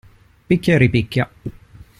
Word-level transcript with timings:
Picchia 0.47 0.73
e 0.73 0.77
ripicchia. 0.79 1.29